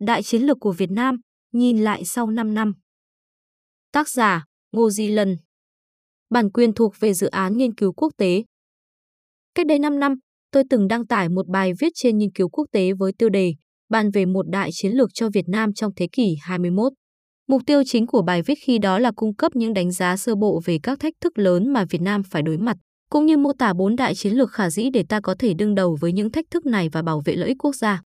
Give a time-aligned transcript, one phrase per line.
[0.00, 1.16] Đại chiến lược của Việt Nam,
[1.52, 2.72] nhìn lại sau 5 năm.
[3.92, 5.36] Tác giả, Ngô Di Lân.
[6.30, 8.44] Bản quyền thuộc về dự án nghiên cứu quốc tế.
[9.54, 10.14] Cách đây 5 năm,
[10.50, 13.54] tôi từng đăng tải một bài viết trên nghiên cứu quốc tế với tiêu đề
[13.88, 16.92] bàn về một đại chiến lược cho Việt Nam trong thế kỷ 21.
[17.48, 20.34] Mục tiêu chính của bài viết khi đó là cung cấp những đánh giá sơ
[20.34, 22.76] bộ về các thách thức lớn mà Việt Nam phải đối mặt,
[23.10, 25.74] cũng như mô tả bốn đại chiến lược khả dĩ để ta có thể đương
[25.74, 28.02] đầu với những thách thức này và bảo vệ lợi ích quốc gia.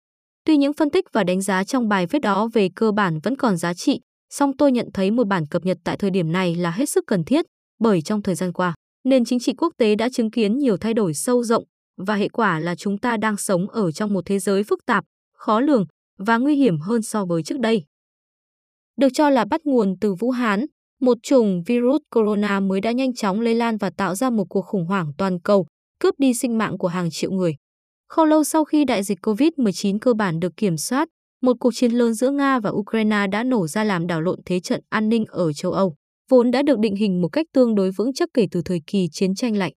[0.45, 3.35] Tuy những phân tích và đánh giá trong bài viết đó về cơ bản vẫn
[3.35, 6.55] còn giá trị, song tôi nhận thấy một bản cập nhật tại thời điểm này
[6.55, 7.45] là hết sức cần thiết,
[7.79, 10.93] bởi trong thời gian qua, nền chính trị quốc tế đã chứng kiến nhiều thay
[10.93, 11.63] đổi sâu rộng
[11.97, 15.03] và hệ quả là chúng ta đang sống ở trong một thế giới phức tạp,
[15.33, 15.85] khó lường
[16.17, 17.83] và nguy hiểm hơn so với trước đây.
[18.97, 20.65] Được cho là bắt nguồn từ Vũ Hán,
[21.01, 24.61] một chủng virus corona mới đã nhanh chóng lây lan và tạo ra một cuộc
[24.61, 25.67] khủng hoảng toàn cầu,
[25.99, 27.55] cướp đi sinh mạng của hàng triệu người.
[28.09, 31.09] Không lâu sau khi đại dịch COVID-19 cơ bản được kiểm soát,
[31.41, 34.59] một cuộc chiến lớn giữa Nga và Ukraine đã nổ ra làm đảo lộn thế
[34.59, 35.95] trận an ninh ở châu Âu,
[36.29, 39.07] vốn đã được định hình một cách tương đối vững chắc kể từ thời kỳ
[39.11, 39.71] chiến tranh lạnh.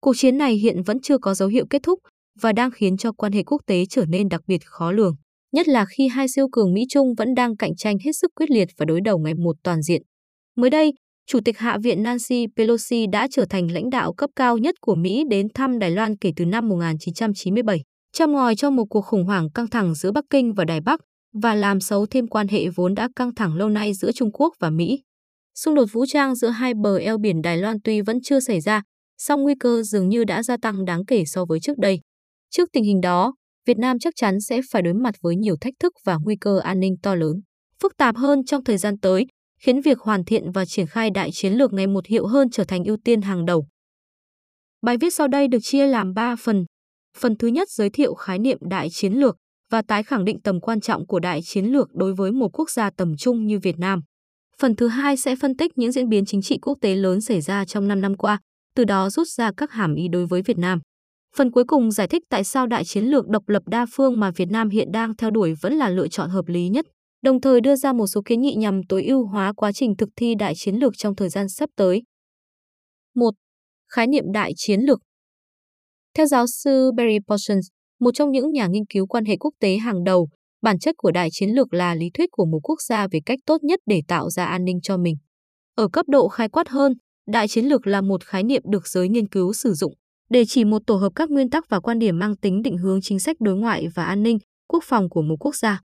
[0.00, 1.98] Cuộc chiến này hiện vẫn chưa có dấu hiệu kết thúc
[2.40, 5.16] và đang khiến cho quan hệ quốc tế trở nên đặc biệt khó lường,
[5.52, 8.50] nhất là khi hai siêu cường Mỹ Trung vẫn đang cạnh tranh hết sức quyết
[8.50, 10.02] liệt và đối đầu ngày một toàn diện.
[10.56, 10.92] Mới đây,
[11.28, 14.94] Chủ tịch Hạ viện Nancy Pelosi đã trở thành lãnh đạo cấp cao nhất của
[14.94, 17.82] Mỹ đến thăm Đài Loan kể từ năm 1997,
[18.12, 21.00] châm ngòi cho một cuộc khủng hoảng căng thẳng giữa Bắc Kinh và Đài Bắc
[21.42, 24.54] và làm xấu thêm quan hệ vốn đã căng thẳng lâu nay giữa Trung Quốc
[24.60, 25.02] và Mỹ.
[25.54, 28.60] Xung đột vũ trang giữa hai bờ eo biển Đài Loan tuy vẫn chưa xảy
[28.60, 28.82] ra,
[29.18, 32.00] song nguy cơ dường như đã gia tăng đáng kể so với trước đây.
[32.50, 33.34] Trước tình hình đó,
[33.66, 36.58] Việt Nam chắc chắn sẽ phải đối mặt với nhiều thách thức và nguy cơ
[36.58, 37.40] an ninh to lớn,
[37.82, 39.26] phức tạp hơn trong thời gian tới,
[39.60, 42.64] khiến việc hoàn thiện và triển khai đại chiến lược ngày một hiệu hơn trở
[42.64, 43.66] thành ưu tiên hàng đầu.
[44.82, 46.64] Bài viết sau đây được chia làm 3 phần.
[47.18, 49.36] Phần thứ nhất giới thiệu khái niệm đại chiến lược
[49.70, 52.70] và tái khẳng định tầm quan trọng của đại chiến lược đối với một quốc
[52.70, 54.00] gia tầm trung như Việt Nam.
[54.58, 57.40] Phần thứ hai sẽ phân tích những diễn biến chính trị quốc tế lớn xảy
[57.40, 58.40] ra trong 5 năm qua,
[58.74, 60.80] từ đó rút ra các hàm ý đối với Việt Nam.
[61.36, 64.30] Phần cuối cùng giải thích tại sao đại chiến lược độc lập đa phương mà
[64.30, 66.86] Việt Nam hiện đang theo đuổi vẫn là lựa chọn hợp lý nhất
[67.26, 70.08] đồng thời đưa ra một số kiến nghị nhằm tối ưu hóa quá trình thực
[70.16, 72.02] thi đại chiến lược trong thời gian sắp tới.
[73.14, 73.30] 1.
[73.92, 75.00] Khái niệm đại chiến lược
[76.14, 77.66] Theo giáo sư Barry Parsons,
[78.00, 80.28] một trong những nhà nghiên cứu quan hệ quốc tế hàng đầu,
[80.62, 83.38] bản chất của đại chiến lược là lý thuyết của một quốc gia về cách
[83.46, 85.16] tốt nhất để tạo ra an ninh cho mình.
[85.74, 86.92] Ở cấp độ khái quát hơn,
[87.28, 89.94] đại chiến lược là một khái niệm được giới nghiên cứu sử dụng
[90.30, 93.00] để chỉ một tổ hợp các nguyên tắc và quan điểm mang tính định hướng
[93.02, 94.38] chính sách đối ngoại và an ninh,
[94.68, 95.80] quốc phòng của một quốc gia.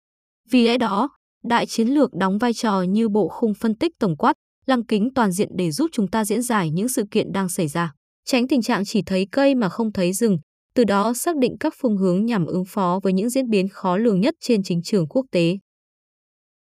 [0.50, 1.08] Vì lẽ đó,
[1.44, 4.32] Đại chiến lược đóng vai trò như bộ khung phân tích tổng quát,
[4.66, 7.68] lăng kính toàn diện để giúp chúng ta diễn giải những sự kiện đang xảy
[7.68, 7.92] ra,
[8.24, 10.38] tránh tình trạng chỉ thấy cây mà không thấy rừng,
[10.74, 13.96] từ đó xác định các phương hướng nhằm ứng phó với những diễn biến khó
[13.96, 15.58] lường nhất trên chính trường quốc tế.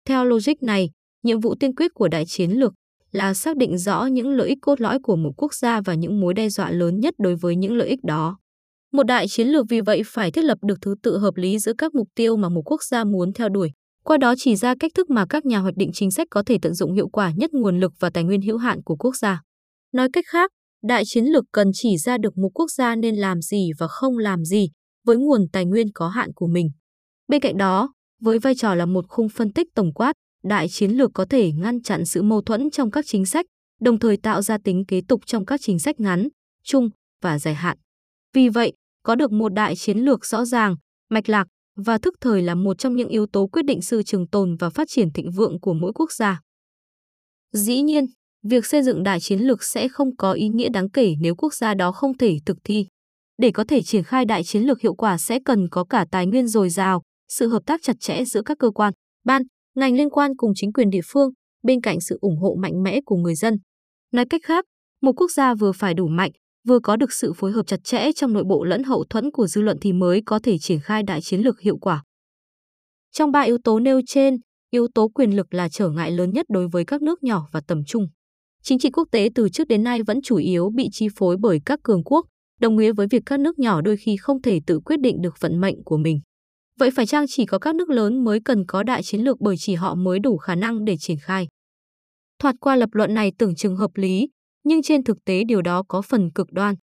[0.04, 0.90] Theo logic này,
[1.22, 2.72] nhiệm vụ tiên quyết của đại chiến lược
[3.12, 6.20] là xác định rõ những lợi ích cốt lõi của một quốc gia và những
[6.20, 8.38] mối đe dọa lớn nhất đối với những lợi ích đó.
[8.92, 11.72] Một đại chiến lược vì vậy phải thiết lập được thứ tự hợp lý giữa
[11.78, 13.70] các mục tiêu mà một quốc gia muốn theo đuổi,
[14.06, 16.58] qua đó chỉ ra cách thức mà các nhà hoạch định chính sách có thể
[16.62, 19.40] tận dụng hiệu quả nhất nguồn lực và tài nguyên hữu hạn của quốc gia.
[19.92, 20.50] Nói cách khác,
[20.82, 24.18] đại chiến lược cần chỉ ra được một quốc gia nên làm gì và không
[24.18, 24.68] làm gì
[25.06, 26.70] với nguồn tài nguyên có hạn của mình.
[27.28, 30.12] Bên cạnh đó, với vai trò là một khung phân tích tổng quát,
[30.44, 33.46] đại chiến lược có thể ngăn chặn sự mâu thuẫn trong các chính sách,
[33.80, 36.28] đồng thời tạo ra tính kế tục trong các chính sách ngắn,
[36.64, 36.88] trung
[37.22, 37.78] và dài hạn.
[38.34, 38.72] Vì vậy,
[39.02, 40.76] có được một đại chiến lược rõ ràng,
[41.10, 44.28] mạch lạc và thức thời là một trong những yếu tố quyết định sự trường
[44.28, 46.40] tồn và phát triển thịnh vượng của mỗi quốc gia.
[47.52, 48.06] Dĩ nhiên,
[48.42, 51.54] việc xây dựng đại chiến lược sẽ không có ý nghĩa đáng kể nếu quốc
[51.54, 52.86] gia đó không thể thực thi.
[53.38, 56.26] Để có thể triển khai đại chiến lược hiệu quả sẽ cần có cả tài
[56.26, 58.92] nguyên dồi dào, sự hợp tác chặt chẽ giữa các cơ quan,
[59.24, 59.42] ban,
[59.74, 61.30] ngành liên quan cùng chính quyền địa phương,
[61.62, 63.54] bên cạnh sự ủng hộ mạnh mẽ của người dân.
[64.12, 64.64] Nói cách khác,
[65.02, 66.30] một quốc gia vừa phải đủ mạnh,
[66.66, 69.46] vừa có được sự phối hợp chặt chẽ trong nội bộ lẫn hậu thuẫn của
[69.46, 72.02] dư luận thì mới có thể triển khai đại chiến lược hiệu quả.
[73.12, 74.36] Trong ba yếu tố nêu trên,
[74.70, 77.60] yếu tố quyền lực là trở ngại lớn nhất đối với các nước nhỏ và
[77.66, 78.08] tầm trung.
[78.62, 81.60] Chính trị quốc tế từ trước đến nay vẫn chủ yếu bị chi phối bởi
[81.64, 82.26] các cường quốc,
[82.60, 85.34] đồng nghĩa với việc các nước nhỏ đôi khi không thể tự quyết định được
[85.40, 86.20] vận mệnh của mình.
[86.78, 89.56] Vậy phải chăng chỉ có các nước lớn mới cần có đại chiến lược bởi
[89.58, 91.48] chỉ họ mới đủ khả năng để triển khai?
[92.38, 94.28] Thoạt qua lập luận này tưởng chừng hợp lý,
[94.66, 96.74] nhưng trên thực tế điều đó có phần cực đoan.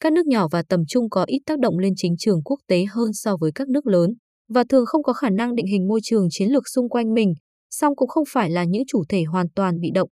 [0.00, 2.84] Các nước nhỏ và tầm trung có ít tác động lên chính trường quốc tế
[2.90, 4.10] hơn so với các nước lớn
[4.48, 7.34] và thường không có khả năng định hình môi trường chiến lược xung quanh mình,
[7.70, 10.08] song cũng không phải là những chủ thể hoàn toàn bị động.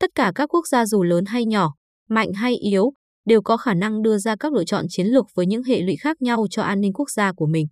[0.00, 1.74] Tất cả các quốc gia dù lớn hay nhỏ,
[2.08, 2.92] mạnh hay yếu,
[3.26, 5.96] đều có khả năng đưa ra các lựa chọn chiến lược với những hệ lụy
[5.96, 7.66] khác nhau cho an ninh quốc gia của mình.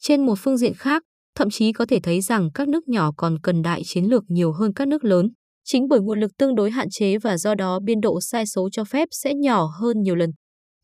[0.00, 1.02] Trên một phương diện khác,
[1.34, 4.52] thậm chí có thể thấy rằng các nước nhỏ còn cần đại chiến lược nhiều
[4.52, 5.28] hơn các nước lớn.
[5.64, 8.68] Chính bởi nguồn lực tương đối hạn chế và do đó biên độ sai số
[8.72, 10.30] cho phép sẽ nhỏ hơn nhiều lần.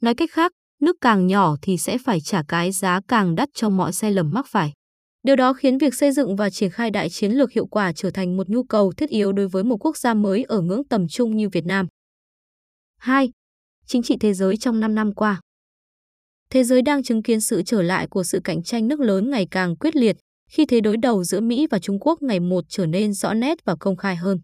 [0.03, 3.69] Nói cách khác, nước càng nhỏ thì sẽ phải trả cái giá càng đắt cho
[3.69, 4.73] mọi sai lầm mắc phải.
[5.23, 8.11] Điều đó khiến việc xây dựng và triển khai đại chiến lược hiệu quả trở
[8.11, 11.09] thành một nhu cầu thiết yếu đối với một quốc gia mới ở ngưỡng tầm
[11.09, 11.87] trung như Việt Nam.
[12.99, 13.31] 2.
[13.87, 15.41] Chính trị thế giới trong 5 năm qua
[16.51, 19.47] Thế giới đang chứng kiến sự trở lại của sự cạnh tranh nước lớn ngày
[19.51, 20.17] càng quyết liệt
[20.51, 23.65] khi thế đối đầu giữa Mỹ và Trung Quốc ngày một trở nên rõ nét
[23.65, 24.39] và công khai hơn.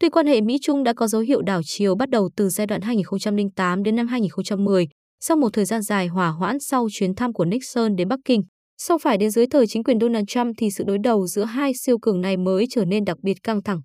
[0.00, 2.80] Tuy quan hệ Mỹ-Trung đã có dấu hiệu đảo chiều bắt đầu từ giai đoạn
[2.80, 4.88] 2008 đến năm 2010,
[5.20, 8.42] sau một thời gian dài hòa hoãn sau chuyến thăm của Nixon đến Bắc Kinh,
[8.78, 11.72] sau phải đến dưới thời chính quyền Donald Trump thì sự đối đầu giữa hai
[11.74, 13.80] siêu cường này mới trở nên đặc biệt căng thẳng.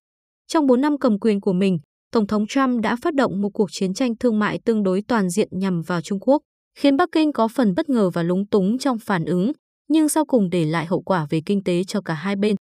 [0.48, 1.80] Trong 4 năm cầm quyền của mình,
[2.12, 5.30] Tổng thống Trump đã phát động một cuộc chiến tranh thương mại tương đối toàn
[5.30, 6.42] diện nhằm vào Trung Quốc,
[6.78, 9.52] khiến Bắc Kinh có phần bất ngờ và lúng túng trong phản ứng,
[9.90, 12.56] nhưng sau cùng để lại hậu quả về kinh tế cho cả hai bên.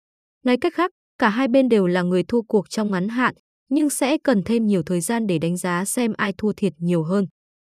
[0.44, 3.34] Nói cách khác, cả hai bên đều là người thua cuộc trong ngắn hạn,
[3.70, 7.02] nhưng sẽ cần thêm nhiều thời gian để đánh giá xem ai thua thiệt nhiều
[7.02, 7.26] hơn.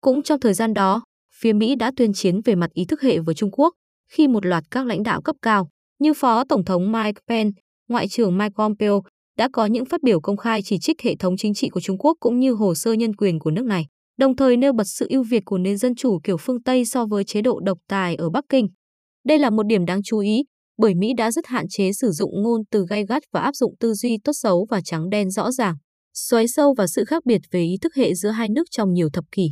[0.01, 1.03] Cũng trong thời gian đó,
[1.35, 3.75] phía Mỹ đã tuyên chiến về mặt ý thức hệ với Trung Quốc,
[4.13, 8.09] khi một loạt các lãnh đạo cấp cao như Phó Tổng thống Mike Pence, Ngoại
[8.09, 9.03] trưởng Mike Pompeo
[9.39, 11.99] đã có những phát biểu công khai chỉ trích hệ thống chính trị của Trung
[11.99, 13.87] Quốc cũng như hồ sơ nhân quyền của nước này,
[14.19, 17.07] đồng thời nêu bật sự ưu việt của nền dân chủ kiểu phương Tây so
[17.07, 18.69] với chế độ độc tài ở Bắc Kinh.
[19.25, 20.43] Đây là một điểm đáng chú ý,
[20.81, 23.75] bởi Mỹ đã rất hạn chế sử dụng ngôn từ gay gắt và áp dụng
[23.81, 25.77] tư duy tốt xấu và trắng đen rõ ràng,
[26.15, 29.09] xoáy sâu vào sự khác biệt về ý thức hệ giữa hai nước trong nhiều
[29.13, 29.51] thập kỷ.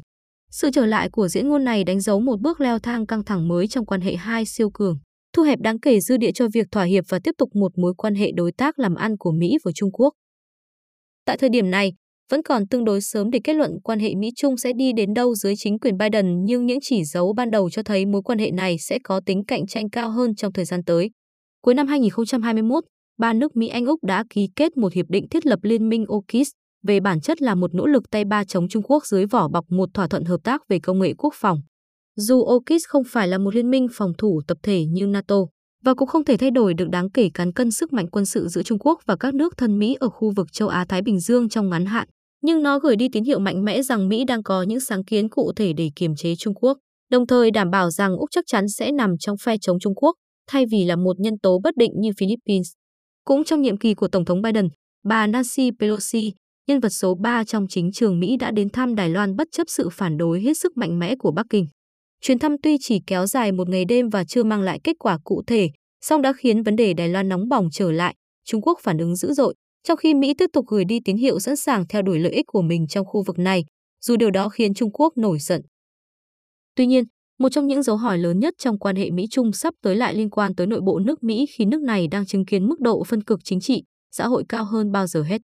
[0.50, 3.48] Sự trở lại của diễn ngôn này đánh dấu một bước leo thang căng thẳng
[3.48, 4.98] mới trong quan hệ hai siêu cường,
[5.32, 7.94] thu hẹp đáng kể dư địa cho việc thỏa hiệp và tiếp tục một mối
[7.96, 10.14] quan hệ đối tác làm ăn của Mỹ với Trung Quốc.
[11.24, 11.92] Tại thời điểm này,
[12.30, 15.34] vẫn còn tương đối sớm để kết luận quan hệ Mỹ-Trung sẽ đi đến đâu
[15.34, 18.50] dưới chính quyền Biden nhưng những chỉ dấu ban đầu cho thấy mối quan hệ
[18.50, 21.10] này sẽ có tính cạnh tranh cao hơn trong thời gian tới.
[21.62, 22.84] Cuối năm 2021,
[23.18, 26.04] ba nước Mỹ Anh Úc đã ký kết một hiệp định thiết lập liên minh
[26.08, 26.48] AUKUS
[26.86, 29.64] về bản chất là một nỗ lực tay ba chống Trung Quốc dưới vỏ bọc
[29.70, 31.58] một thỏa thuận hợp tác về công nghệ quốc phòng.
[32.16, 35.36] Dù AUKUS không phải là một liên minh phòng thủ tập thể như NATO
[35.84, 38.48] và cũng không thể thay đổi được đáng kể cán cân sức mạnh quân sự
[38.48, 41.48] giữa Trung Quốc và các nước thân Mỹ ở khu vực châu Á-Thái Bình Dương
[41.48, 42.08] trong ngắn hạn,
[42.42, 45.28] nhưng nó gửi đi tín hiệu mạnh mẽ rằng Mỹ đang có những sáng kiến
[45.28, 46.78] cụ thể để kiềm chế Trung Quốc,
[47.10, 50.16] đồng thời đảm bảo rằng Úc chắc chắn sẽ nằm trong phe chống Trung Quốc
[50.50, 52.72] thay vì là một nhân tố bất định như Philippines.
[53.24, 54.68] Cũng trong nhiệm kỳ của Tổng thống Biden,
[55.08, 56.32] bà Nancy Pelosi,
[56.68, 59.64] nhân vật số 3 trong chính trường Mỹ đã đến thăm Đài Loan bất chấp
[59.68, 61.66] sự phản đối hết sức mạnh mẽ của Bắc Kinh.
[62.20, 65.18] Chuyến thăm tuy chỉ kéo dài một ngày đêm và chưa mang lại kết quả
[65.24, 65.70] cụ thể,
[66.04, 68.14] song đã khiến vấn đề Đài Loan nóng bỏng trở lại,
[68.44, 71.38] Trung Quốc phản ứng dữ dội, trong khi Mỹ tiếp tục gửi đi tín hiệu
[71.38, 73.64] sẵn sàng theo đuổi lợi ích của mình trong khu vực này,
[74.00, 75.62] dù điều đó khiến Trung Quốc nổi giận.
[76.74, 77.04] Tuy nhiên,
[77.38, 80.30] một trong những dấu hỏi lớn nhất trong quan hệ Mỹ-Trung sắp tới lại liên
[80.30, 83.22] quan tới nội bộ nước Mỹ khi nước này đang chứng kiến mức độ phân
[83.22, 85.40] cực chính trị, xã hội cao hơn bao giờ hết.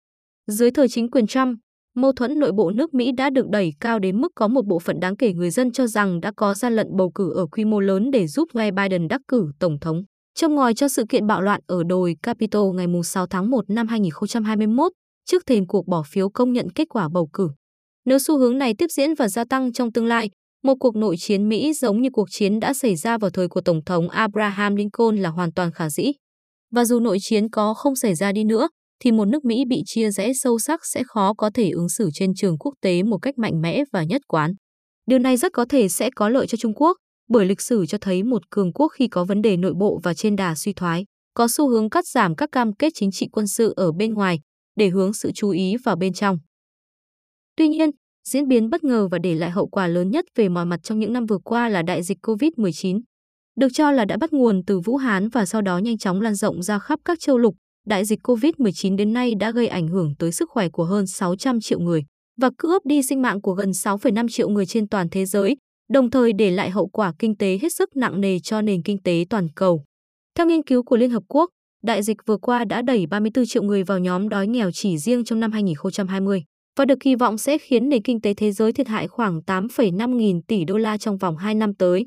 [0.47, 1.57] Dưới thời chính quyền Trump,
[1.95, 4.79] mâu thuẫn nội bộ nước Mỹ đã được đẩy cao đến mức có một bộ
[4.79, 7.65] phận đáng kể người dân cho rằng đã có gian lận bầu cử ở quy
[7.65, 10.03] mô lớn để giúp Joe Biden đắc cử tổng thống.
[10.35, 13.87] Trong ngòi cho sự kiện bạo loạn ở đồi Capitol ngày 6 tháng 1 năm
[13.87, 14.91] 2021,
[15.25, 17.49] trước thềm cuộc bỏ phiếu công nhận kết quả bầu cử.
[18.05, 20.29] Nếu xu hướng này tiếp diễn và gia tăng trong tương lai,
[20.63, 23.61] một cuộc nội chiến Mỹ giống như cuộc chiến đã xảy ra vào thời của
[23.61, 26.11] Tổng thống Abraham Lincoln là hoàn toàn khả dĩ.
[26.71, 28.67] Và dù nội chiến có không xảy ra đi nữa,
[28.99, 32.09] thì một nước Mỹ bị chia rẽ sâu sắc sẽ khó có thể ứng xử
[32.13, 34.53] trên trường quốc tế một cách mạnh mẽ và nhất quán.
[35.05, 37.97] Điều này rất có thể sẽ có lợi cho Trung Quốc, bởi lịch sử cho
[37.97, 41.05] thấy một cường quốc khi có vấn đề nội bộ và trên đà suy thoái,
[41.33, 44.39] có xu hướng cắt giảm các cam kết chính trị quân sự ở bên ngoài
[44.75, 46.37] để hướng sự chú ý vào bên trong.
[47.55, 47.89] Tuy nhiên,
[48.29, 50.99] diễn biến bất ngờ và để lại hậu quả lớn nhất về mọi mặt trong
[50.99, 53.01] những năm vừa qua là đại dịch COVID-19.
[53.55, 56.35] Được cho là đã bắt nguồn từ Vũ Hán và sau đó nhanh chóng lan
[56.35, 57.55] rộng ra khắp các châu lục,
[57.87, 61.61] đại dịch COVID-19 đến nay đã gây ảnh hưởng tới sức khỏe của hơn 600
[61.61, 62.03] triệu người
[62.41, 65.55] và cướp đi sinh mạng của gần 6,5 triệu người trên toàn thế giới,
[65.89, 69.01] đồng thời để lại hậu quả kinh tế hết sức nặng nề cho nền kinh
[69.03, 69.83] tế toàn cầu.
[70.35, 71.49] Theo nghiên cứu của Liên Hợp Quốc,
[71.83, 75.23] đại dịch vừa qua đã đẩy 34 triệu người vào nhóm đói nghèo chỉ riêng
[75.23, 76.43] trong năm 2020
[76.77, 80.15] và được kỳ vọng sẽ khiến nền kinh tế thế giới thiệt hại khoảng 8,5
[80.15, 82.05] nghìn tỷ đô la trong vòng 2 năm tới.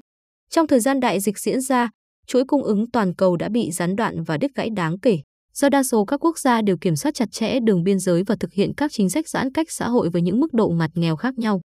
[0.51, 1.91] Trong thời gian đại dịch diễn ra,
[2.27, 5.19] chuỗi cung ứng toàn cầu đã bị gián đoạn và đứt gãy đáng kể,
[5.55, 8.37] do đa số các quốc gia đều kiểm soát chặt chẽ đường biên giới và
[8.41, 11.17] thực hiện các chính sách giãn cách xã hội với những mức độ ngặt nghèo
[11.17, 11.61] khác nhau.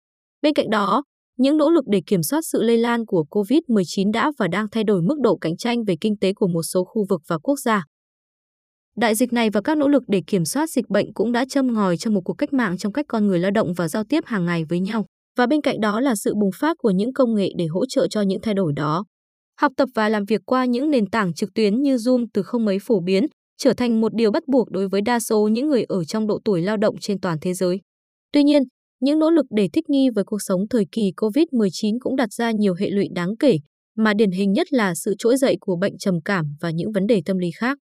[0.42, 1.02] Bên cạnh đó,
[1.38, 4.84] những nỗ lực để kiểm soát sự lây lan của COVID-19 đã và đang thay
[4.84, 7.58] đổi mức độ cạnh tranh về kinh tế của một số khu vực và quốc
[7.58, 7.84] gia.
[8.96, 11.74] Đại dịch này và các nỗ lực để kiểm soát dịch bệnh cũng đã châm
[11.74, 14.24] ngòi cho một cuộc cách mạng trong cách con người lao động và giao tiếp
[14.26, 15.06] hàng ngày với nhau.
[15.36, 18.06] Và bên cạnh đó là sự bùng phát của những công nghệ để hỗ trợ
[18.10, 19.04] cho những thay đổi đó.
[19.60, 22.64] Học tập và làm việc qua những nền tảng trực tuyến như Zoom từ không
[22.64, 23.26] mấy phổ biến,
[23.58, 26.38] trở thành một điều bắt buộc đối với đa số những người ở trong độ
[26.44, 27.80] tuổi lao động trên toàn thế giới.
[28.32, 28.62] Tuy nhiên,
[29.00, 32.50] những nỗ lực để thích nghi với cuộc sống thời kỳ COVID-19 cũng đặt ra
[32.50, 33.58] nhiều hệ lụy đáng kể,
[33.96, 37.06] mà điển hình nhất là sự trỗi dậy của bệnh trầm cảm và những vấn
[37.06, 37.78] đề tâm lý khác.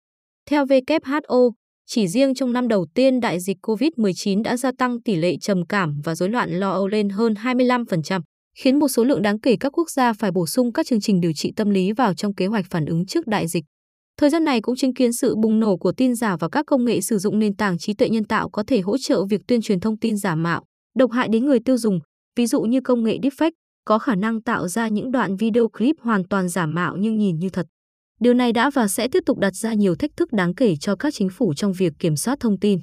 [0.50, 1.50] Theo WHO,
[1.86, 5.66] chỉ riêng trong năm đầu tiên đại dịch COVID-19 đã gia tăng tỷ lệ trầm
[5.68, 8.20] cảm và rối loạn lo âu lên hơn 25%,
[8.58, 11.20] khiến một số lượng đáng kể các quốc gia phải bổ sung các chương trình
[11.20, 13.64] điều trị tâm lý vào trong kế hoạch phản ứng trước đại dịch.
[14.18, 16.84] Thời gian này cũng chứng kiến sự bùng nổ của tin giả và các công
[16.84, 19.60] nghệ sử dụng nền tảng trí tuệ nhân tạo có thể hỗ trợ việc tuyên
[19.60, 22.00] truyền thông tin giả mạo, độc hại đến người tiêu dùng,
[22.36, 23.52] ví dụ như công nghệ deepfake
[23.84, 27.38] có khả năng tạo ra những đoạn video clip hoàn toàn giả mạo nhưng nhìn
[27.38, 27.66] như thật.
[28.20, 30.96] Điều này đã và sẽ tiếp tục đặt ra nhiều thách thức đáng kể cho
[30.96, 32.80] các chính phủ trong việc kiểm soát thông tin.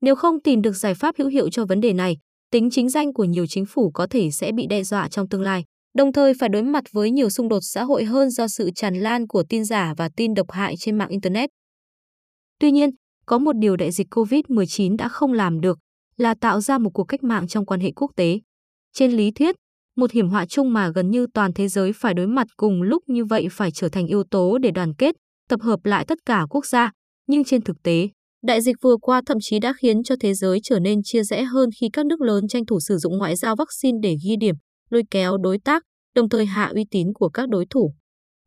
[0.00, 2.16] Nếu không tìm được giải pháp hữu hiệu cho vấn đề này,
[2.50, 5.42] tính chính danh của nhiều chính phủ có thể sẽ bị đe dọa trong tương
[5.42, 5.64] lai,
[5.98, 8.94] đồng thời phải đối mặt với nhiều xung đột xã hội hơn do sự tràn
[8.94, 11.50] lan của tin giả và tin độc hại trên mạng Internet.
[12.60, 12.90] Tuy nhiên,
[13.26, 15.78] có một điều đại dịch COVID-19 đã không làm được
[16.20, 18.40] là tạo ra một cuộc cách mạng trong quan hệ quốc tế.
[18.92, 19.56] Trên lý thuyết,
[19.96, 23.02] một hiểm họa chung mà gần như toàn thế giới phải đối mặt cùng lúc
[23.06, 25.14] như vậy phải trở thành yếu tố để đoàn kết,
[25.48, 26.92] tập hợp lại tất cả quốc gia,
[27.26, 28.08] nhưng trên thực tế,
[28.44, 31.42] đại dịch vừa qua thậm chí đã khiến cho thế giới trở nên chia rẽ
[31.42, 34.54] hơn khi các nước lớn tranh thủ sử dụng ngoại giao vaccine để ghi điểm,
[34.90, 35.82] lôi kéo đối tác,
[36.14, 37.94] đồng thời hạ uy tín của các đối thủ.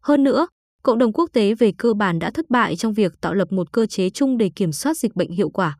[0.03, 0.48] Hơn nữa,
[0.84, 3.72] cộng đồng quốc tế về cơ bản đã thất bại trong việc tạo lập một
[3.72, 5.77] cơ chế chung để kiểm soát dịch bệnh hiệu quả.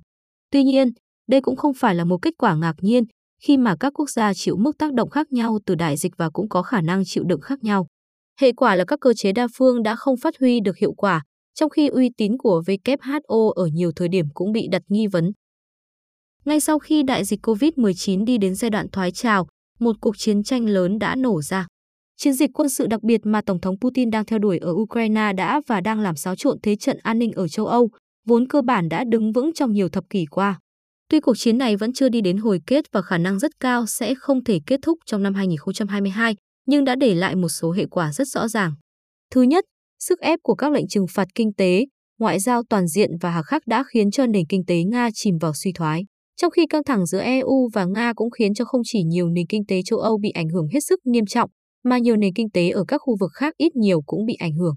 [0.52, 0.90] Tuy nhiên,
[1.34, 3.04] đây cũng không phải là một kết quả ngạc nhiên
[3.42, 6.30] khi mà các quốc gia chịu mức tác động khác nhau từ đại dịch và
[6.30, 7.88] cũng có khả năng chịu đựng khác nhau.
[8.40, 11.24] Hệ quả là các cơ chế đa phương đã không phát huy được hiệu quả,
[11.54, 15.32] trong khi uy tín của WHO ở nhiều thời điểm cũng bị đặt nghi vấn.
[16.46, 19.48] Ngay sau khi đại dịch COVID-19 đi đến giai đoạn thoái trào,
[19.80, 21.68] một cuộc chiến tranh lớn đã nổ ra.
[22.18, 25.34] Chiến dịch quân sự đặc biệt mà Tổng thống Putin đang theo đuổi ở Ukraine
[25.34, 27.90] đã và đang làm xáo trộn thế trận an ninh ở châu Âu,
[28.28, 30.60] vốn cơ bản đã đứng vững trong nhiều thập kỷ qua.
[31.10, 33.86] Tuy cuộc chiến này vẫn chưa đi đến hồi kết và khả năng rất cao
[33.86, 37.86] sẽ không thể kết thúc trong năm 2022, nhưng đã để lại một số hệ
[37.92, 38.74] quả rất rõ ràng.
[39.32, 39.66] Thứ nhất,
[40.00, 41.86] sức ép của các lệnh trừng phạt kinh tế,
[42.20, 45.38] ngoại giao toàn diện và hà khắc đã khiến cho nền kinh tế Nga chìm
[45.42, 46.04] vào suy thoái.
[46.42, 49.48] Trong khi căng thẳng giữa EU và Nga cũng khiến cho không chỉ nhiều nền
[49.48, 51.50] kinh tế châu Âu bị ảnh hưởng hết sức nghiêm trọng,
[51.84, 54.54] mà nhiều nền kinh tế ở các khu vực khác ít nhiều cũng bị ảnh
[54.54, 54.76] hưởng.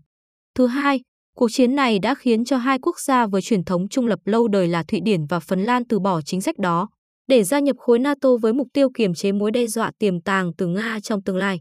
[0.55, 1.01] Thứ hai,
[1.37, 4.49] Cuộc chiến này đã khiến cho hai quốc gia với truyền thống trung lập lâu
[4.49, 6.89] đời là Thụy Điển và Phần Lan từ bỏ chính sách đó
[7.29, 10.53] để gia nhập khối NATO với mục tiêu kiềm chế mối đe dọa tiềm tàng
[10.59, 11.61] từ Nga trong tương lai.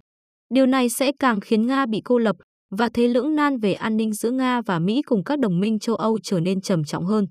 [0.53, 2.35] Điều này sẽ càng khiến Nga bị cô lập
[2.77, 5.79] và thế lưỡng nan về an ninh giữa Nga và Mỹ cùng các đồng minh
[5.79, 7.25] châu Âu trở nên trầm trọng hơn.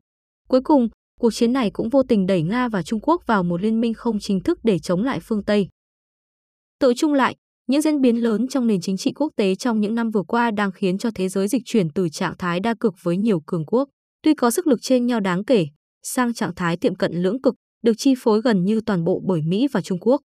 [0.48, 0.88] Cuối cùng,
[1.20, 3.94] cuộc chiến này cũng vô tình đẩy Nga và Trung Quốc vào một liên minh
[3.94, 5.68] không chính thức để chống lại phương Tây.
[6.80, 7.36] Tự chung lại,
[7.66, 10.50] những diễn biến lớn trong nền chính trị quốc tế trong những năm vừa qua
[10.50, 13.66] đang khiến cho thế giới dịch chuyển từ trạng thái đa cực với nhiều cường
[13.66, 13.88] quốc,
[14.23, 15.66] tuy có sức lực trên nhau đáng kể,
[16.02, 19.40] sang trạng thái tiệm cận lưỡng cực, được chi phối gần như toàn bộ bởi
[19.42, 20.21] Mỹ và Trung Quốc.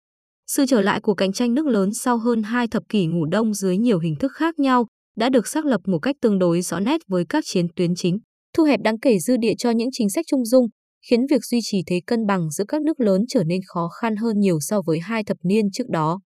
[0.48, 3.54] Sự trở lại của cạnh tranh nước lớn sau hơn hai thập kỷ ngủ đông
[3.54, 6.80] dưới nhiều hình thức khác nhau đã được xác lập một cách tương đối rõ
[6.80, 8.18] nét với các chiến tuyến chính,
[8.58, 10.66] thu hẹp đáng kể dư địa cho những chính sách trung dung,
[11.10, 14.16] khiến việc duy trì thế cân bằng giữa các nước lớn trở nên khó khăn
[14.16, 16.20] hơn nhiều so với hai thập niên trước đó.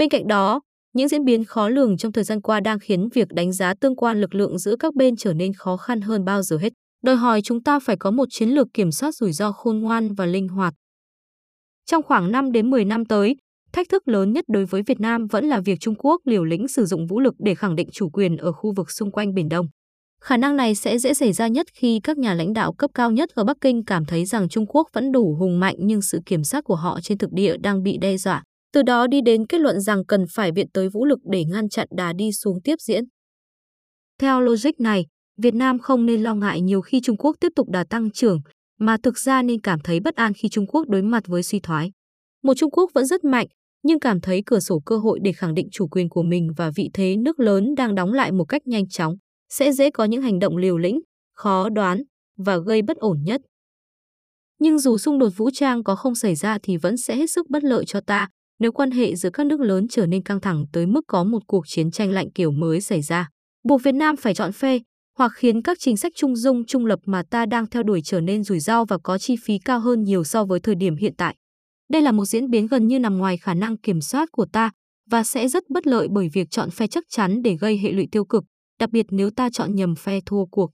[0.00, 0.60] Bên cạnh đó,
[0.92, 3.96] những diễn biến khó lường trong thời gian qua đang khiến việc đánh giá tương
[3.96, 6.72] quan lực lượng giữa các bên trở nên khó khăn hơn bao giờ hết,
[7.04, 10.14] đòi hỏi chúng ta phải có một chiến lược kiểm soát rủi ro khôn ngoan
[10.14, 10.74] và linh hoạt.
[11.86, 13.36] Trong khoảng 5 đến 10 năm tới,
[13.72, 16.68] thách thức lớn nhất đối với Việt Nam vẫn là việc Trung Quốc liều lĩnh
[16.68, 19.48] sử dụng vũ lực để khẳng định chủ quyền ở khu vực xung quanh Biển
[19.48, 19.66] Đông.
[20.22, 23.10] Khả năng này sẽ dễ xảy ra nhất khi các nhà lãnh đạo cấp cao
[23.10, 26.20] nhất ở Bắc Kinh cảm thấy rằng Trung Quốc vẫn đủ hùng mạnh nhưng sự
[26.26, 28.42] kiểm soát của họ trên thực địa đang bị đe dọa
[28.72, 31.68] từ đó đi đến kết luận rằng cần phải viện tới vũ lực để ngăn
[31.68, 33.04] chặn đà đi xuống tiếp diễn.
[34.18, 37.68] Theo logic này, Việt Nam không nên lo ngại nhiều khi Trung Quốc tiếp tục
[37.70, 38.40] đà tăng trưởng,
[38.78, 41.60] mà thực ra nên cảm thấy bất an khi Trung Quốc đối mặt với suy
[41.60, 41.90] thoái.
[42.42, 43.46] Một Trung Quốc vẫn rất mạnh,
[43.82, 46.70] nhưng cảm thấy cửa sổ cơ hội để khẳng định chủ quyền của mình và
[46.76, 49.16] vị thế nước lớn đang đóng lại một cách nhanh chóng,
[49.48, 51.00] sẽ dễ có những hành động liều lĩnh,
[51.34, 52.02] khó đoán
[52.36, 53.40] và gây bất ổn nhất.
[54.58, 57.50] Nhưng dù xung đột vũ trang có không xảy ra thì vẫn sẽ hết sức
[57.50, 58.28] bất lợi cho ta,
[58.60, 61.42] nếu quan hệ giữa các nước lớn trở nên căng thẳng tới mức có một
[61.46, 63.28] cuộc chiến tranh lạnh kiểu mới xảy ra.
[63.68, 64.78] Buộc Việt Nam phải chọn phe,
[65.18, 68.20] hoặc khiến các chính sách trung dung trung lập mà ta đang theo đuổi trở
[68.20, 71.14] nên rủi ro và có chi phí cao hơn nhiều so với thời điểm hiện
[71.16, 71.36] tại.
[71.90, 74.70] Đây là một diễn biến gần như nằm ngoài khả năng kiểm soát của ta
[75.10, 78.08] và sẽ rất bất lợi bởi việc chọn phe chắc chắn để gây hệ lụy
[78.12, 78.44] tiêu cực,
[78.78, 80.70] đặc biệt nếu ta chọn nhầm phe thua cuộc.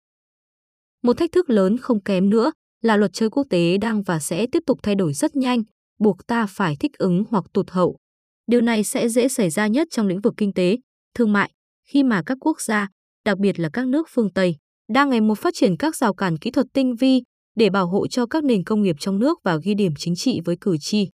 [1.03, 4.47] Một thách thức lớn không kém nữa là luật chơi quốc tế đang và sẽ
[4.53, 5.63] tiếp tục thay đổi rất nhanh,
[6.01, 7.97] buộc ta phải thích ứng hoặc tụt hậu.
[8.47, 10.79] Điều này sẽ dễ xảy ra nhất trong lĩnh vực kinh tế,
[11.15, 11.51] thương mại,
[11.89, 12.89] khi mà các quốc gia,
[13.25, 14.57] đặc biệt là các nước phương Tây,
[14.93, 17.23] đang ngày một phát triển các rào cản kỹ thuật tinh vi
[17.57, 20.41] để bảo hộ cho các nền công nghiệp trong nước và ghi điểm chính trị
[20.45, 21.09] với cử tri.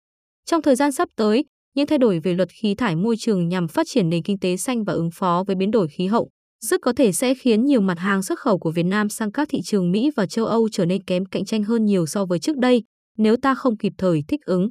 [0.44, 3.68] Trong thời gian sắp tới, những thay đổi về luật khí thải môi trường nhằm
[3.68, 6.80] phát triển nền kinh tế xanh và ứng phó với biến đổi khí hậu rất
[6.82, 9.60] có thể sẽ khiến nhiều mặt hàng xuất khẩu của Việt Nam sang các thị
[9.64, 12.56] trường Mỹ và châu Âu trở nên kém cạnh tranh hơn nhiều so với trước
[12.56, 12.82] đây
[13.16, 14.70] nếu ta không kịp thời thích ứng.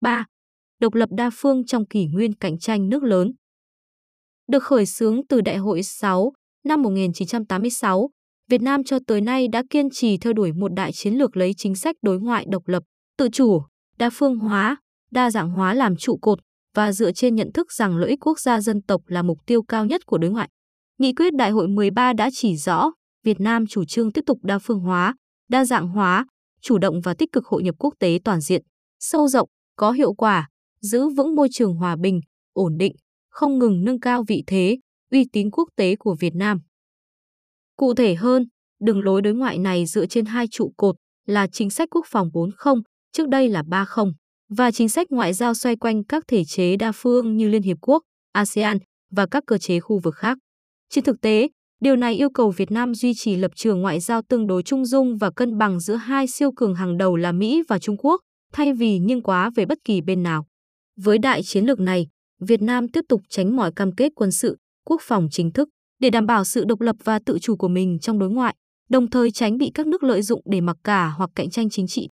[0.00, 0.26] 3.
[0.80, 3.32] Độc lập đa phương trong kỷ nguyên cạnh tranh nước lớn
[4.48, 6.32] Được khởi xướng từ Đại hội 6
[6.64, 8.10] năm 1986,
[8.48, 11.54] Việt Nam cho tới nay đã kiên trì theo đuổi một đại chiến lược lấy
[11.56, 12.82] chính sách đối ngoại độc lập,
[13.16, 13.62] tự chủ,
[13.98, 14.76] đa phương hóa,
[15.10, 16.38] đa dạng hóa làm trụ cột
[16.74, 19.62] và dựa trên nhận thức rằng lợi ích quốc gia dân tộc là mục tiêu
[19.62, 20.48] cao nhất của đối ngoại.
[20.98, 22.90] Nghị quyết Đại hội 13 đã chỉ rõ
[23.24, 25.14] Việt Nam chủ trương tiếp tục đa phương hóa,
[25.48, 26.26] đa dạng hóa,
[26.60, 28.62] chủ động và tích cực hội nhập quốc tế toàn diện,
[28.98, 30.48] sâu rộng, có hiệu quả,
[30.80, 32.20] giữ vững môi trường hòa bình,
[32.52, 32.96] ổn định,
[33.28, 34.78] không ngừng nâng cao vị thế,
[35.10, 36.60] uy tín quốc tế của Việt Nam.
[37.76, 38.44] Cụ thể hơn,
[38.80, 40.96] đường lối đối ngoại này dựa trên hai trụ cột
[41.26, 44.12] là chính sách quốc phòng 40, trước đây là 30,
[44.48, 47.76] và chính sách ngoại giao xoay quanh các thể chế đa phương như Liên Hiệp
[47.80, 48.78] Quốc, ASEAN
[49.10, 50.38] và các cơ chế khu vực khác.
[50.90, 51.48] Trên thực tế,
[51.80, 54.84] điều này yêu cầu Việt Nam duy trì lập trường ngoại giao tương đối trung
[54.84, 58.20] dung và cân bằng giữa hai siêu cường hàng đầu là Mỹ và Trung Quốc,
[58.52, 60.46] thay vì nghiêng quá về bất kỳ bên nào.
[60.96, 62.06] Với đại chiến lược này,
[62.40, 64.56] Việt Nam tiếp tục tránh mọi cam kết quân sự,
[64.86, 65.68] quốc phòng chính thức
[66.00, 68.54] để đảm bảo sự độc lập và tự chủ của mình trong đối ngoại,
[68.90, 71.86] đồng thời tránh bị các nước lợi dụng để mặc cả hoặc cạnh tranh chính
[71.86, 72.08] trị.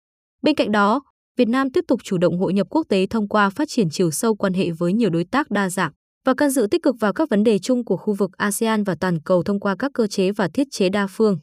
[0.41, 1.01] Bên cạnh đó,
[1.38, 4.12] Việt Nam tiếp tục chủ động hội nhập quốc tế thông qua phát triển chiều
[4.12, 5.91] sâu quan hệ với nhiều đối tác đa dạng
[6.25, 8.96] và can dự tích cực vào các vấn đề chung của khu vực ASEAN và
[9.00, 11.40] toàn cầu thông qua các cơ chế và thiết chế đa phương.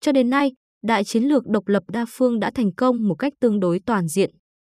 [0.00, 3.32] Cho đến nay, đại chiến lược độc lập đa phương đã thành công một cách
[3.40, 4.30] tương đối toàn diện.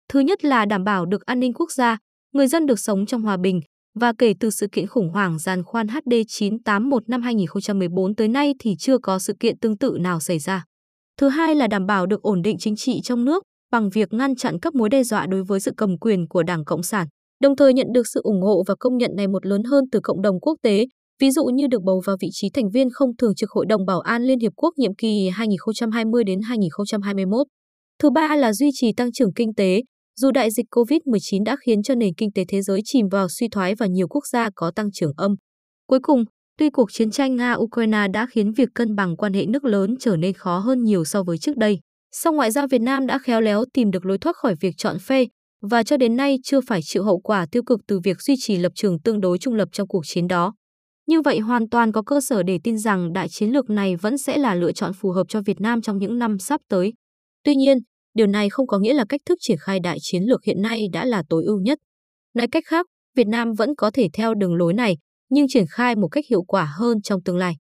[0.09, 1.99] Thứ nhất là đảm bảo được an ninh quốc gia,
[2.33, 3.61] người dân được sống trong hòa bình,
[3.95, 8.55] và kể từ sự kiện khủng hoảng giàn khoan HD 981 năm 2014 tới nay
[8.59, 10.65] thì chưa có sự kiện tương tự nào xảy ra.
[11.17, 13.43] Thứ hai là đảm bảo được ổn định chính trị trong nước
[13.73, 16.65] bằng việc ngăn chặn các mối đe dọa đối với sự cầm quyền của Đảng
[16.65, 17.07] Cộng sản,
[17.41, 20.01] đồng thời nhận được sự ủng hộ và công nhận ngày một lớn hơn từ
[20.03, 20.87] cộng đồng quốc tế,
[21.21, 23.87] ví dụ như được bầu vào vị trí thành viên không thường trực Hội đồng
[23.87, 27.47] Bảo an Liên Hiệp Quốc nhiệm kỳ 2020 đến 2021.
[28.03, 29.83] Thứ ba là duy trì tăng trưởng kinh tế,
[30.21, 33.49] dù đại dịch COVID-19 đã khiến cho nền kinh tế thế giới chìm vào suy
[33.49, 35.35] thoái và nhiều quốc gia có tăng trưởng âm.
[35.87, 36.25] Cuối cùng,
[36.59, 40.17] tuy cuộc chiến tranh Nga-Ukraine đã khiến việc cân bằng quan hệ nước lớn trở
[40.17, 41.79] nên khó hơn nhiều so với trước đây,
[42.13, 44.99] song ngoại giao Việt Nam đã khéo léo tìm được lối thoát khỏi việc chọn
[44.99, 45.25] phe
[45.63, 48.57] và cho đến nay chưa phải chịu hậu quả tiêu cực từ việc duy trì
[48.57, 50.55] lập trường tương đối trung lập trong cuộc chiến đó.
[51.07, 54.19] Như vậy hoàn toàn có cơ sở để tin rằng đại chiến lược này vẫn
[54.19, 56.93] sẽ là lựa chọn phù hợp cho Việt Nam trong những năm sắp tới.
[57.45, 57.79] Tuy nhiên,
[58.15, 60.87] điều này không có nghĩa là cách thức triển khai đại chiến lược hiện nay
[60.93, 61.79] đã là tối ưu nhất.
[62.35, 64.97] Nói cách khác, Việt Nam vẫn có thể theo đường lối này,
[65.31, 67.55] nhưng triển khai một cách hiệu quả hơn trong tương lai.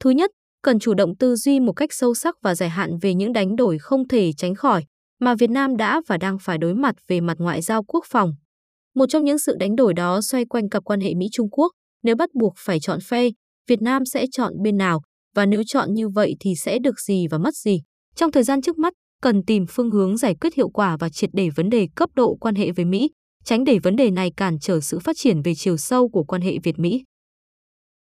[0.00, 0.30] Thứ nhất,
[0.62, 3.56] cần chủ động tư duy một cách sâu sắc và dài hạn về những đánh
[3.56, 4.84] đổi không thể tránh khỏi
[5.22, 8.32] mà Việt Nam đã và đang phải đối mặt về mặt ngoại giao quốc phòng.
[8.94, 11.72] Một trong những sự đánh đổi đó xoay quanh cặp quan hệ Mỹ-Trung Quốc.
[12.02, 13.28] Nếu bắt buộc phải chọn phe,
[13.68, 15.00] Việt Nam sẽ chọn bên nào
[15.34, 17.80] và nếu chọn như vậy thì sẽ được gì và mất gì.
[18.16, 21.30] Trong thời gian trước mắt, cần tìm phương hướng giải quyết hiệu quả và triệt
[21.32, 23.10] để vấn đề cấp độ quan hệ với Mỹ,
[23.44, 26.42] tránh để vấn đề này cản trở sự phát triển về chiều sâu của quan
[26.42, 27.04] hệ Việt-Mỹ.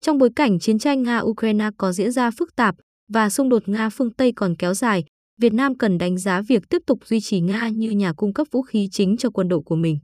[0.01, 2.75] Trong bối cảnh chiến tranh Nga-Ukraine có diễn ra phức tạp
[3.13, 5.05] và xung đột Nga phương Tây còn kéo dài,
[5.41, 8.47] Việt Nam cần đánh giá việc tiếp tục duy trì Nga như nhà cung cấp
[8.51, 9.99] vũ khí chính cho quân đội của mình.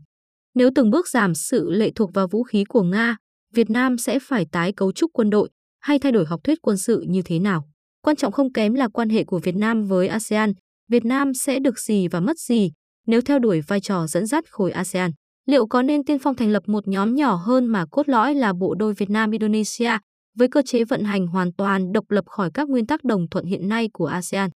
[0.55, 3.17] Nếu từng bước giảm sự lệ thuộc vào vũ khí của Nga,
[3.55, 5.49] Việt Nam sẽ phải tái cấu trúc quân đội
[5.81, 7.69] hay thay đổi học thuyết quân sự như thế nào.
[8.03, 10.53] Quan trọng không kém là quan hệ của Việt Nam với ASEAN.
[10.89, 12.71] Việt Nam sẽ được gì và mất gì
[13.07, 15.11] nếu theo đuổi vai trò dẫn dắt khối ASEAN.
[15.47, 18.53] Liệu có nên tiên phong thành lập một nhóm nhỏ hơn mà cốt lõi là
[18.53, 19.99] bộ đôi Việt Nam-Indonesia
[20.39, 23.45] với cơ chế vận hành hoàn toàn độc lập khỏi các nguyên tắc đồng thuận
[23.45, 24.51] hiện nay của ASEAN?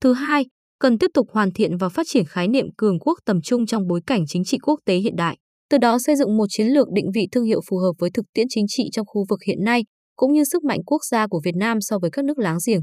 [0.00, 0.46] Thứ hai,
[0.78, 3.86] cần tiếp tục hoàn thiện và phát triển khái niệm cường quốc tầm trung trong
[3.86, 5.36] bối cảnh chính trị quốc tế hiện đại,
[5.70, 8.26] từ đó xây dựng một chiến lược định vị thương hiệu phù hợp với thực
[8.34, 9.84] tiễn chính trị trong khu vực hiện nay,
[10.16, 12.80] cũng như sức mạnh quốc gia của Việt Nam so với các nước láng giềng.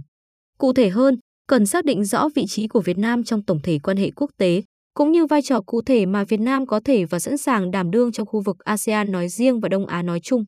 [0.58, 1.16] Cụ thể hơn,
[1.48, 4.32] cần xác định rõ vị trí của Việt Nam trong tổng thể quan hệ quốc
[4.38, 4.62] tế,
[4.94, 7.92] cũng như vai trò cụ thể mà Việt Nam có thể và sẵn sàng đảm
[7.92, 10.44] đương trong khu vực ASEAN nói riêng và Đông Á nói chung.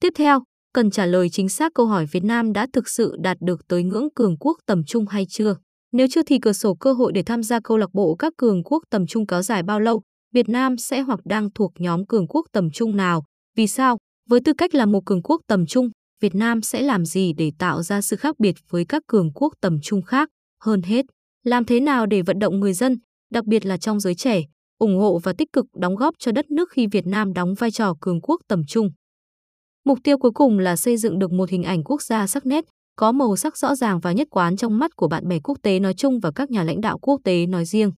[0.00, 0.40] Tiếp theo,
[0.76, 3.82] cần trả lời chính xác câu hỏi Việt Nam đã thực sự đạt được tới
[3.82, 5.56] ngưỡng cường quốc tầm trung hay chưa.
[5.92, 8.62] Nếu chưa thì cửa sổ cơ hội để tham gia câu lạc bộ các cường
[8.64, 10.02] quốc tầm trung kéo dài bao lâu,
[10.34, 13.24] Việt Nam sẽ hoặc đang thuộc nhóm cường quốc tầm trung nào,
[13.56, 13.96] vì sao?
[14.28, 15.90] Với tư cách là một cường quốc tầm trung,
[16.22, 19.52] Việt Nam sẽ làm gì để tạo ra sự khác biệt với các cường quốc
[19.60, 20.28] tầm trung khác?
[20.64, 21.06] Hơn hết,
[21.44, 22.98] làm thế nào để vận động người dân,
[23.32, 24.42] đặc biệt là trong giới trẻ,
[24.78, 27.70] ủng hộ và tích cực đóng góp cho đất nước khi Việt Nam đóng vai
[27.70, 28.90] trò cường quốc tầm trung.
[29.86, 32.64] Mục tiêu cuối cùng là xây dựng được một hình ảnh quốc gia sắc nét,
[32.96, 35.78] có màu sắc rõ ràng và nhất quán trong mắt của bạn bè quốc tế
[35.78, 37.90] nói chung và các nhà lãnh đạo quốc tế nói riêng.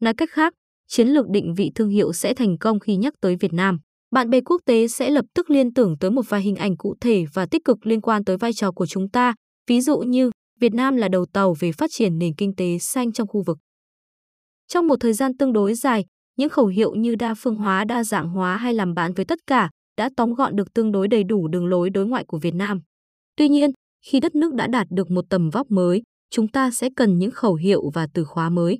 [0.00, 0.52] Nói cách khác,
[0.88, 3.78] chiến lược định vị thương hiệu sẽ thành công khi nhắc tới Việt Nam.
[4.10, 6.94] Bạn bè quốc tế sẽ lập tức liên tưởng tới một vài hình ảnh cụ
[7.00, 9.34] thể và tích cực liên quan tới vai trò của chúng ta,
[9.68, 13.12] ví dụ như Việt Nam là đầu tàu về phát triển nền kinh tế xanh
[13.12, 13.58] trong khu vực.
[14.68, 16.04] Trong một thời gian tương đối dài,
[16.36, 19.38] những khẩu hiệu như đa phương hóa, đa dạng hóa hay làm bạn với tất
[19.46, 19.70] cả
[20.00, 22.80] đã tóm gọn được tương đối đầy đủ đường lối đối ngoại của Việt Nam.
[23.36, 23.70] Tuy nhiên,
[24.06, 27.30] khi đất nước đã đạt được một tầm vóc mới, chúng ta sẽ cần những
[27.30, 28.78] khẩu hiệu và từ khóa mới.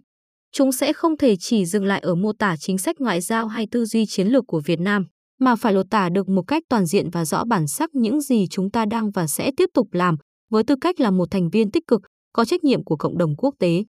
[0.52, 3.66] Chúng sẽ không thể chỉ dừng lại ở mô tả chính sách ngoại giao hay
[3.70, 5.06] tư duy chiến lược của Việt Nam,
[5.40, 8.46] mà phải lột tả được một cách toàn diện và rõ bản sắc những gì
[8.50, 10.16] chúng ta đang và sẽ tiếp tục làm
[10.50, 12.00] với tư cách là một thành viên tích cực,
[12.32, 13.84] có trách nhiệm của cộng đồng quốc tế.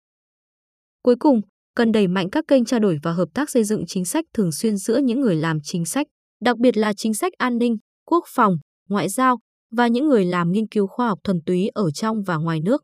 [1.04, 1.42] Cuối cùng,
[1.76, 4.52] cần đẩy mạnh các kênh trao đổi và hợp tác xây dựng chính sách thường
[4.52, 6.08] xuyên giữa những người làm chính sách,
[6.41, 8.56] đặc biệt là chính sách an ninh, quốc phòng,
[8.89, 9.39] ngoại giao
[9.71, 12.84] và những người làm nghiên cứu khoa học thuần túy ở trong và ngoài nước.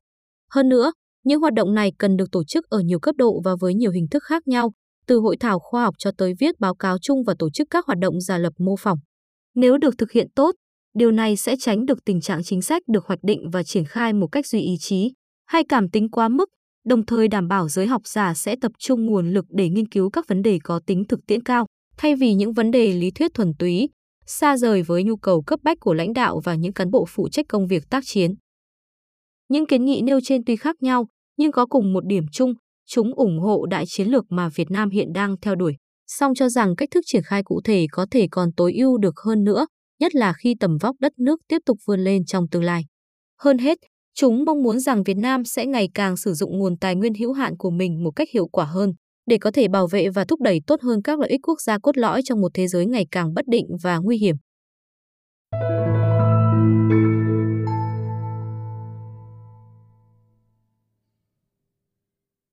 [0.49, 0.91] Hơn nữa,
[1.23, 3.91] những hoạt động này cần được tổ chức ở nhiều cấp độ và với nhiều
[3.91, 4.71] hình thức khác nhau,
[5.07, 7.85] từ hội thảo khoa học cho tới viết báo cáo chung và tổ chức các
[7.85, 8.99] hoạt động giả lập mô phỏng.
[9.55, 10.55] Nếu được thực hiện tốt,
[10.93, 14.13] điều này sẽ tránh được tình trạng chính sách được hoạch định và triển khai
[14.13, 15.13] một cách duy ý chí
[15.45, 16.49] hay cảm tính quá mức,
[16.85, 20.09] đồng thời đảm bảo giới học giả sẽ tập trung nguồn lực để nghiên cứu
[20.09, 21.65] các vấn đề có tính thực tiễn cao,
[21.97, 23.89] thay vì những vấn đề lý thuyết thuần túy,
[24.25, 27.29] xa rời với nhu cầu cấp bách của lãnh đạo và những cán bộ phụ
[27.29, 28.34] trách công việc tác chiến.
[29.49, 32.53] Những kiến nghị nêu trên tuy khác nhau, nhưng có cùng một điểm chung,
[32.88, 35.75] chúng ủng hộ đại chiến lược mà Việt Nam hiện đang theo đuổi,
[36.08, 39.19] song cho rằng cách thức triển khai cụ thể có thể còn tối ưu được
[39.25, 39.65] hơn nữa,
[39.99, 42.86] nhất là khi tầm vóc đất nước tiếp tục vươn lên trong tương lai.
[43.39, 43.77] Hơn hết,
[44.15, 47.34] chúng mong muốn rằng Việt Nam sẽ ngày càng sử dụng nguồn tài nguyên hữu
[47.34, 48.93] hạn của mình một cách hiệu quả hơn,
[49.25, 51.77] để có thể bảo vệ và thúc đẩy tốt hơn các lợi ích quốc gia
[51.77, 54.36] cốt lõi trong một thế giới ngày càng bất định và nguy hiểm.